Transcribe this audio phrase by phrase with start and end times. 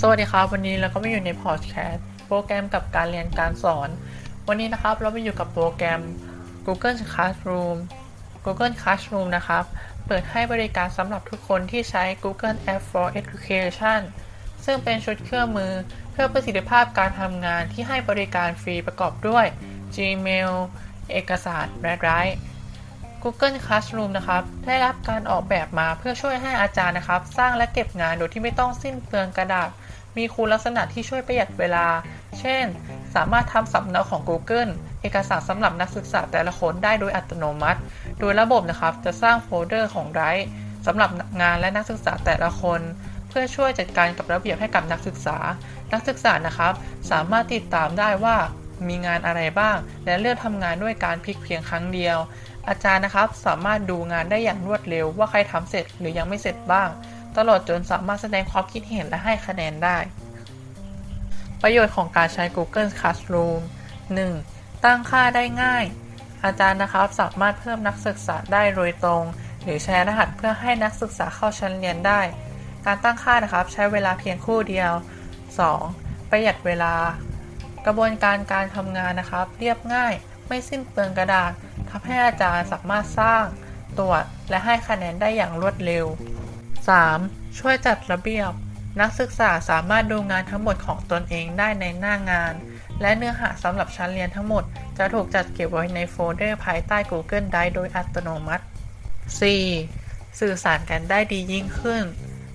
[0.00, 3.88] สวัสดีครับ วันนี้เราก็มาอยู่ในพอดแคสต์โปรแกรมกับการเรียนการสอน
[4.48, 6.00] วันนี้นะครับเรามาอยู่กับโปรแกรม
[6.66, 7.76] Google Classroom
[8.44, 9.64] Google Classroom นะครับ
[10.06, 14.00] เปิดให้บริการสำหรับทุกคนที่ใช้ Google App for Education
[14.64, 15.72] ซึ่งเป็นชุดเครื่องมือ
[16.12, 19.46] เพื่อประสิทธิภาพการทำงานที่ให้บริการฟรีประกอบด้วย
[19.94, 20.52] Gmail
[21.12, 22.36] เอกสารและ Drive
[23.22, 29.70] Google Classroom นะครับ ได้รับการออกแบบมาเพื่อช่วยให้อาจารย์นะครับ สร้างและเก็บงานโดยที่ไม่ต้องสิ้นเปลืองกระดาษ
[30.16, 31.86] มีคุณลักษณะที่ช่วยประหยัดเวลา
[32.40, 32.64] เช่น
[33.14, 34.70] สามารถทำสำเนาของ Google
[35.02, 37.80] เอกสารสำหรับนักศึกษาแต่ละคนได้โดยอัตโนมัติ
[38.20, 40.22] โดยระบบนะครับจะสร้างโฟลเดอร์ของไร
[40.86, 41.10] สำหรับ
[41.42, 42.80] งานและนักศึกษาแต่ละคน
[43.28, 45.38] เพื่อช่วยจัดการกับระเบียบให้กับนักศึกษา
[45.92, 46.72] นักศึกษานะครับ
[47.10, 48.36] สามารถติดตามได้ว่า
[48.88, 52.18] มีงานอะไรบ้าง และเลือกทำงานด้วยการพลิกเพียงครั้งเดียว
[52.68, 56.88] อาจารย์นะครับสามารถดูงานได้อย่างรวดเร็วว่าใครทำเสร็จหรือยังไม่เสร็จบ้าง
[57.36, 59.98] ตลอดจนสามารถแสดงความคิดเห็นและให้คะแนนได้
[61.62, 63.60] ประโยชน์ของการใช้ Google Classroom
[64.22, 64.84] 1.
[64.84, 65.84] ตั้งค่าได้ง่าย
[66.44, 69.22] อาจารย์นะครับสามารถเพิ่มนักศึกษาได้โดยตรง
[69.62, 72.20] หรือแชร์รหัสเพื่อให้นักศึกษาเข้าชั้นเรียนได้
[72.86, 74.92] การตั้งค่านะครับใช้เวลาเพียงคู่เดียว
[75.60, 76.30] 2.
[76.30, 76.94] ประหยัดเวลา
[77.86, 80.12] กระบวนการการทำงานนะครับ เรียบง่าย
[80.46, 81.52] ไม่สิ้นเปลืองกระดาษ
[81.90, 83.44] ทำให้อาจารย์สามารถสร้าง
[83.98, 86.06] ตรวจ และให้คะแนนได้อย่างรวดเร็ว
[86.94, 87.58] 3.
[87.58, 88.52] ช่วยจัดระเบียบ
[89.00, 92.54] นักศึกษาสามารถดูงานทั้งหมดของตนเองได้ในหน้างาน
[93.00, 94.64] และเนื้อหาสำหรับชั้นเรียนทั้งหมด
[94.98, 98.64] จะถูกจัดเก็บไว้ในโฟลเดอร์ภายใต้ Google Drive โดยอัตโนมัติ
[99.70, 100.40] 4.
[100.40, 102.02] สื่อสารกันได้ดียิ่งขึ้น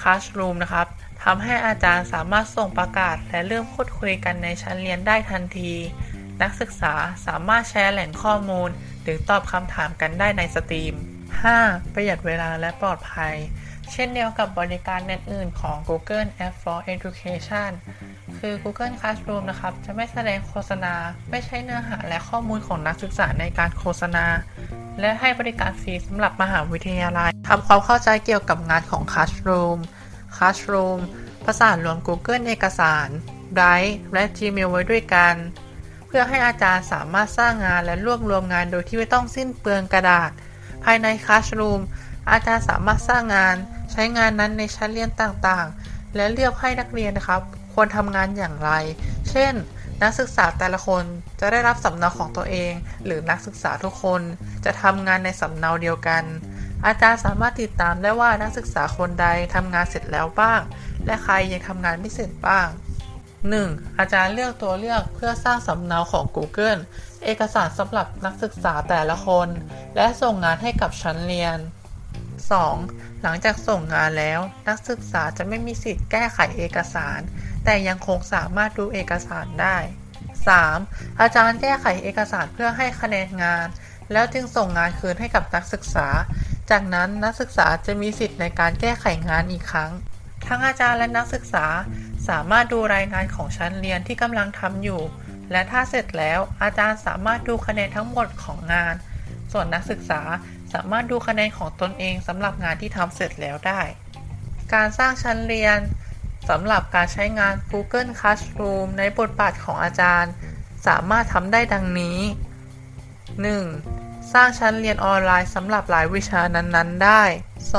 [0.00, 0.86] Classroom นะครับ
[1.22, 5.72] ทำให้อาจารย์สามารถส่งประกาศและเริ่มพูดคุยกันในชั้นเรียนได้ทันที
[6.42, 6.94] นักศึกษา
[7.26, 8.70] สามารถแชร์แหล่งข้อมูล
[9.02, 10.94] หรือตอบคำถามกันได้ในสตรีม
[11.44, 11.94] 5.
[11.94, 13.34] ประหยัดเวลาและปลอดภัย
[13.92, 17.70] เช่นเดียวกับบริการอื่นๆของ Google App for Education
[18.38, 20.94] คือ Google Classroom นะครับ จะไม่แสดงโฆษณา
[21.30, 24.26] ไม่ใช้เนื้อหาและข้อมูลของนักศึกษาในการโฆษณา
[25.00, 29.78] และให้บริการฟรีสำหรับมหาวิทยาลัยทำความเข้าใจเกี่ยวกับงานของ Classroom
[30.36, 30.98] Classroom
[31.44, 33.08] ประสานรวม Google เอกสาร
[33.58, 35.34] Drive และ Gmail ไว้ด้วยกัน
[36.06, 40.30] เพื่อให้อาจารย์สามารถสร้างงานและรวบรวมงานโดยที่ไม่ต้องสิ้นเปลืองกระดาษ
[40.84, 41.80] ภายใน Classroom
[42.30, 43.56] อาจารย์สามารถสร้างงาน
[43.96, 47.42] ใช้งานนั้นในชั้นเรียนต่างๆ และเลือกให้นักเรียนนะครับ
[47.74, 48.70] ควรทำงานอย่างไร
[49.30, 49.52] เช่น
[50.02, 51.04] นักศึกษาแต่ละคน
[51.40, 52.72] จะได้รับสำเนาของตัวเอง
[53.04, 54.20] หรือนักศึกษาทุกคน
[54.64, 56.24] จะทำงานในสำเนาเดียวกัน
[56.86, 60.60] อาจารย์สามารถติดตามได้ว่านักศึกษาคนใดทำงานเสร็จแล้วบ้าง
[61.06, 62.66] และใครยังทำงานไม่เสร็จบ้าง
[63.32, 63.98] 1.
[63.98, 66.80] อาจารย์เลือกตัวเลือกเพื่อสร้างสำเนาของ Google
[67.24, 69.48] เอกสารสำหรับนักศึกษาแต่ละคน
[69.96, 71.58] และส่งงานให้กับชั้นเรียน
[72.52, 73.22] 2.
[73.22, 77.20] หลังจากส่งงานแล้ว นักศึกษาจะไม่มีสิทธิ์แก้ไขเอกสาร
[77.64, 79.76] แต่ยังคงสามารถดูเอกสารได้
[80.48, 81.20] 3.
[81.20, 83.66] อาจารย์แก้ไขเอกสารเพื่อให้คะแนนงาน
[84.12, 86.08] แล้วจึงส่งงานคืนให้กับนักศึกษา
[86.70, 89.90] จากนั้นนักศึกษาจะมีสิทธิ์ในการแก้ไขงานอีกครั้ง
[90.48, 91.66] ทั้งอาจารย์และนักศึกษา
[92.28, 95.02] สามารถดูรายงานของชั้นเรียนที่กำลังทำอยู่
[95.52, 98.94] และถ้าเสร็จแล้วอาจารย์สามารถดูคะแนนทั้งหมดของงาน
[99.52, 100.20] ส่วนนักศึกษา
[100.74, 103.80] สามารถดูคะแนนของตนเองสำหรับงานที่ทำเสร็จแล้วได้
[104.74, 105.78] การสร้างชั้นเรียน
[106.48, 110.32] สำหรับการใช้งาน Google Classroom ในบทบาทของอาจารย์
[110.86, 112.18] สามารถทำได้ดังนี้
[113.24, 114.32] 1.
[114.32, 117.22] สร้างชั้นเรียนออนไลน์สำหรับรายวิชานั้นๆ ได้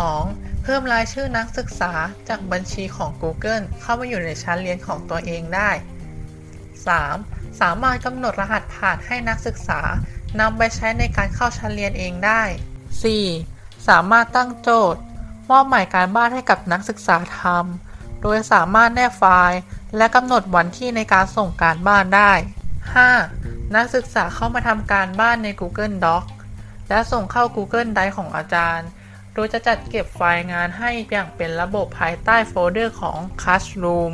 [0.00, 0.62] 2.
[0.62, 1.92] เพิ่มรายชื่อนักศึกษา
[2.28, 5.70] จากบัญชีของ Google เข้ามาอยู่ในชั้นเรียนของตัวเองได้
[6.44, 7.60] 3.
[7.60, 9.80] สามารถกำหนดรหัสผ่านให้นักศึกษา
[10.40, 12.42] นำไปใช้ในการเข้าชั้นเรียนเองได้
[13.14, 13.88] 4.
[13.88, 15.00] สามารถตั้งโจทย์
[15.50, 19.60] มอบหมายการบ้านให้กับนักศึกษาทำ โดยสามารถแนบไฟล์
[19.96, 22.32] และกำหนดวันที่ในการส่งการบ้านได้
[23.04, 23.74] 5.
[23.74, 26.24] นักศึกษาเข้ามาทำการบ้านใน Google Doc
[26.88, 28.88] และส่งเข้า Google Drive ของอาจารย์
[29.34, 34.12] โดยจะจัดเก็บไฟล์งานให้อย่างเป็นระบบภายใต้โฟลเดอร์ของ Classroom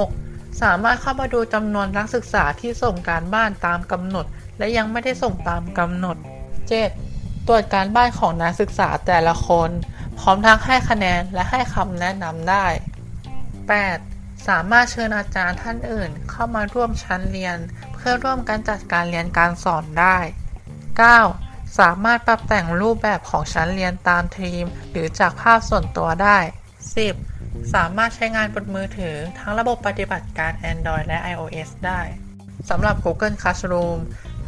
[0.00, 0.62] 6.
[0.62, 4.26] สามารถเข้ามาดูจำนวนนักศึกษาที่ส่งการบ้านตามกำหนด
[4.58, 6.16] และยังไม่ได้ส่งตามกำหนด
[6.68, 7.13] 7.
[7.48, 9.70] ตรวจการบ้านของนักศึกษาแต่ละคน
[10.18, 12.66] พร้อมทั้งให้คะแนนและให้คำแนะนำได้
[13.72, 14.48] 8.
[14.48, 17.58] สามารถเชิญอาจารย์ท่านอื่น เข้ามาร่วมชั้นเรียน
[17.94, 20.18] เพื่อร่วมกันจัดการเรียนการสอนได้
[21.18, 21.78] 9.
[21.78, 26.38] สามารถปรับแต่งรูปแบบของชั้นเรียนตามทีม หรือจากภาพส่วนตัวได้
[27.06, 27.74] 10.
[27.74, 32.00] สามารถใช้งานบนมือถือทั้งระบบปฏิบัติการ Android และ iOS ได้
[32.70, 33.98] สำหรับ Google Classroom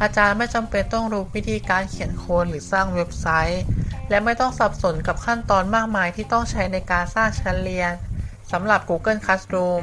[0.01, 3.63] อาจารย์ไม่จำเป็นต้องรู้วิธีการเขียนโค้ดหรือสร้างเว็บไซต์
[4.09, 7.91] และไม่ต้องสับสนกับขั้นตอนมากมายที่ต้องใช้ในการสร้างชั้นเรียน
[8.51, 9.81] สำหรับ Google Classroom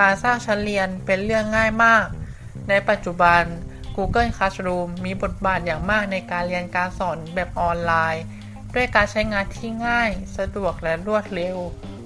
[0.00, 2.04] การสร้างชั้นเรียนเป็นเรื่องง่ายมาก
[2.68, 3.42] ในปัจจุบัน
[3.96, 8.24] Google Classroom มีบทบาทอย่างมากในการเรียนการสอนแบบออนไลน์
[8.74, 11.56] ด้วยการใช้งานที่ง่าย สะดวกและรวดเร็ว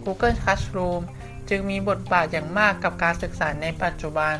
[0.05, 1.03] Google Classroom
[1.49, 4.35] จึงมีบทบาทอย่างมากกับการศึกษาในปัจจุบัน